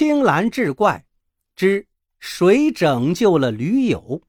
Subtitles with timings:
[0.00, 1.04] 青蓝志怪
[1.54, 1.86] 之
[2.18, 4.22] 谁拯救了驴友？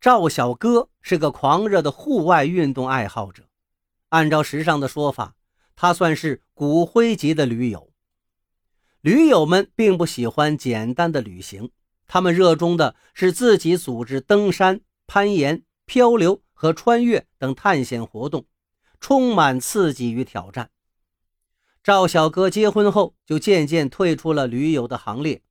[0.00, 3.44] 赵小哥是个狂热的户外运动爱好者，
[4.08, 5.36] 按照时尚的说法，
[5.76, 7.92] 他算是骨灰级的驴友。
[9.00, 11.70] 驴友们并不喜欢简单的旅行，
[12.08, 18.44] 他们热衷的是自己组织登山、攀岩、漂流和穿越等探险活动，
[18.98, 20.72] 充满刺激与挑战。
[21.84, 25.42] 赵小哥结婚后就渐渐退出了驴友的行列，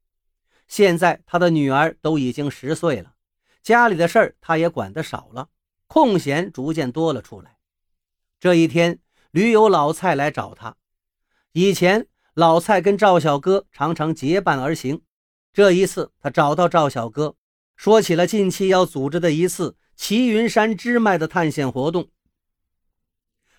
[0.68, 3.14] 现在他的女儿都已经十岁了。
[3.62, 5.50] 家里的事儿他也管得少了，
[5.86, 7.58] 空闲逐渐多了出来。
[8.40, 8.98] 这一天，
[9.30, 10.76] 驴友老蔡来找他。
[11.52, 15.04] 以前老蔡跟赵小哥常常结伴而行，
[15.54, 17.36] 这一次他找到赵小哥，
[17.76, 22.10] 说起了近期要组织的一次齐云山支脉的探险活动。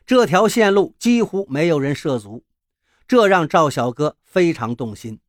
[0.05, 2.43] 这条线路几乎没有人涉足，
[3.07, 5.21] 这让赵小哥非常动心，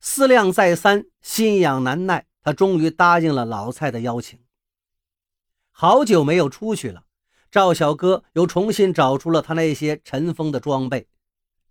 [0.00, 2.26] 思量再三，心痒难耐。
[2.42, 4.38] 他终于答应了老蔡的邀请。
[5.72, 7.02] 好久没有出去了，
[7.50, 11.08] 赵小哥又重新找出了他那些尘封的装备：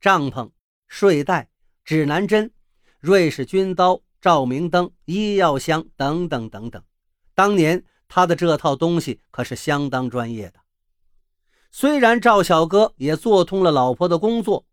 [0.01, 0.51] 帐篷、
[0.89, 1.49] 睡袋、
[1.85, 2.51] 指南针、
[2.99, 6.83] 瑞士军刀、照明灯、医药箱等等等等。
[7.33, 10.59] 当年他的这套东西可是相当专业的。
[11.71, 14.65] 虽然赵小哥也做通了老婆的工作，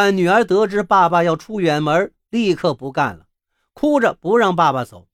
[0.00, 3.26] 但女儿得知爸爸要出远门，立刻不干了，
[3.72, 5.08] 哭着不让爸爸走。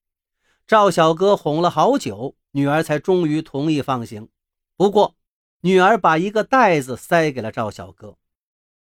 [0.66, 4.28] 赵小哥哄了好久，女儿才终于同意放行。
[4.76, 5.16] 不过，
[5.62, 8.18] 女儿把一个袋子塞给了赵小哥，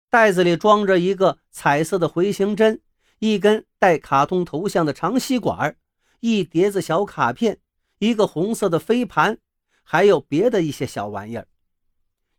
[0.10, 2.82] 袋子里装着一个彩色的回形针、
[3.20, 5.78] 一根带卡通头像的长吸管、
[6.20, 7.62] 一叠子小卡片、
[8.00, 9.38] 一个红色的飞盘，
[9.84, 11.48] 还有别的一些小玩意儿。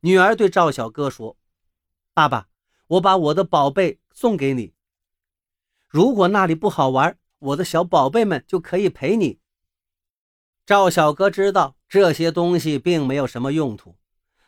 [0.01, 1.39] 女儿对赵小哥说
[2.13, 2.49] ：“爸爸，
[2.87, 4.75] 我把我的宝贝送给你。
[5.89, 9.39] 如果那里不好玩，我的小宝贝们就可以陪你。”
[10.67, 13.97] 赵小哥知道这些东西并没有什么用途，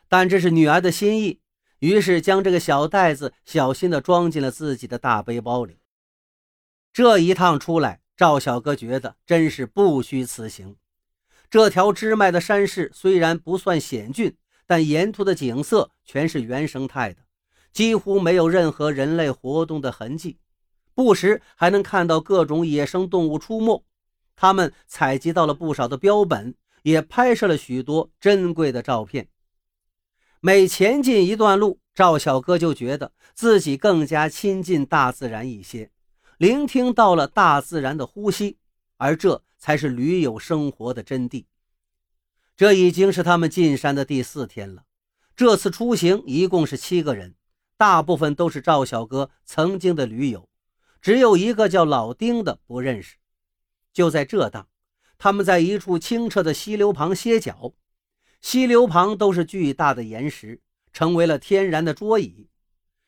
[0.09, 1.41] 但这是女儿的心意，
[1.79, 5.79] 于是将这个小袋子小心地装进了自己的大背包里。
[6.91, 10.75] 这一趟出来，赵小哥觉得真是不虚此行。
[11.51, 17.21] 这条支脉的山势虽然不算险峻，但沿途的景色全是原生态的，
[17.77, 20.39] 几乎没有任何人类活动的痕迹，
[20.95, 23.85] 不时还能看到各种野生动物出没。
[24.35, 29.27] 他们采集到了不少的标本，也拍摄了许多珍贵的照片。
[30.39, 35.91] 每前进一段路，赵小哥就觉得自己更加亲近大自然一些，
[36.39, 38.57] 聆听到了大自然的呼吸，
[38.97, 41.45] 而这才是驴友生活的真谛。
[42.55, 44.85] 这已经是他们进山的第四天了。
[45.35, 47.35] 这次出行一共是七个人，
[47.77, 50.49] 大部分都是赵小哥曾经的驴友，
[50.99, 53.17] 只有一个叫老丁的不认识。
[53.93, 54.67] 就在这当，
[55.17, 57.73] 他们在一处清澈的溪流旁歇脚，
[58.41, 60.61] 溪流旁都是巨大的岩石，
[60.91, 62.49] 成为了天然的桌椅。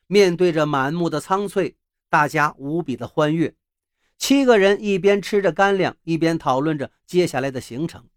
[0.05, 1.77] 面对着满目的苍翠，
[2.09, 3.55] 大家无比的欢悦。
[4.17, 8.07] 七个人一边吃着干粮，一边讨论着接下来的行程。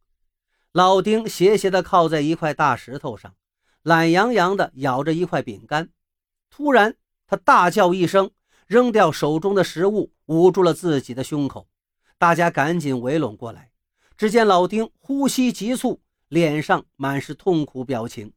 [0.72, 3.34] 老丁斜斜地靠在一块大石头上，
[3.82, 5.90] 懒洋洋地咬着一块饼干。
[6.54, 6.94] 突然，
[7.26, 8.30] 他大叫一声，
[8.66, 11.66] 扔掉手中的食物，捂住了自己的胸口。
[12.18, 13.72] 大家赶紧围拢过来，
[14.18, 18.34] 只见老丁呼吸急促，脸上满是痛苦表情。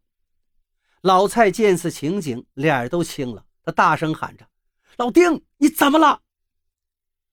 [1.02, 4.48] 老蔡见此情景，脸都青了，他大声喊着
[4.96, 6.22] ：“老丁，你怎么了？”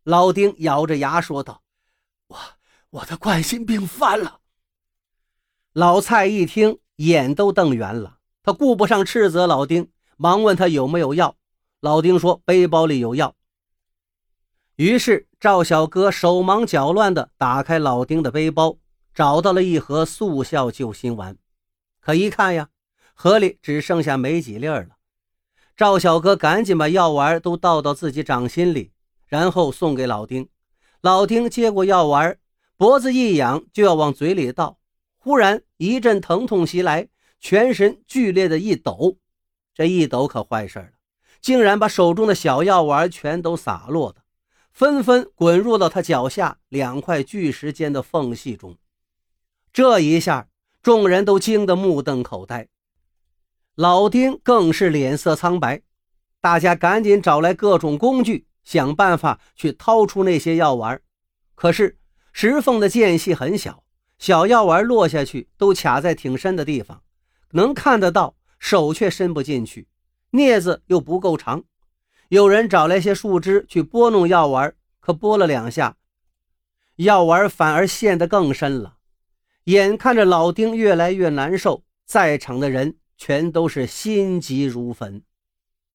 [0.02, 1.62] 老丁咬着牙说道
[2.26, 2.36] ：“我
[2.90, 4.40] 我的冠心病犯了。”
[5.74, 9.91] 老蔡一听，眼都瞪圆了，他顾不上斥责老丁，
[10.22, 11.34] 忙问他有没有药。
[11.80, 13.34] 老丁说：“背包里有药。”
[14.78, 18.76] 于是赵小哥手忙脚乱地打开老丁的背包，
[19.12, 21.36] 找到了一盒速效救心丸。
[22.00, 22.68] 可一看呀，
[23.14, 24.86] 盒里只剩下没几粒了。
[25.76, 28.92] 赵小哥赶紧把药丸都倒到自己掌心里，
[29.26, 30.48] 然后送给老丁。
[31.00, 32.38] 老丁接过药丸，
[32.76, 34.78] 脖子一痒就要往嘴里倒，
[35.18, 37.08] 忽然一阵疼痛袭来，
[37.40, 39.18] 全身剧烈的一抖。
[39.74, 40.88] 这一抖可坏事了，
[41.40, 44.22] 竟然把手中的小药丸全都洒落的。
[44.72, 48.78] 纷纷滚入了他脚下两块巨石间的缝隙中。
[49.72, 50.48] 这一下，
[50.82, 52.68] 众人都惊得目瞪口呆，
[53.74, 55.82] 老丁更是脸色苍白。
[56.40, 61.00] 大家赶紧找来各种工具，想办法去掏出那些药丸。
[61.54, 61.98] 可是
[62.32, 63.84] 石缝的间隙很小，
[64.18, 67.02] 小药丸落下去都卡在挺深的地方，
[67.50, 69.88] 能看得到，手却伸不进去，
[70.30, 71.64] 镊子又不够长。
[72.28, 75.96] 有人找来些树枝去拨弄药丸，可拨了两下，
[76.94, 78.98] 药丸反而陷得更深了。
[79.64, 85.24] 眼看着老丁越来越难受，在场的人全都是心急如焚。